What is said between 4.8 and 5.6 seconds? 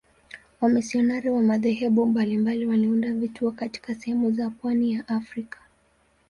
ya Afrika.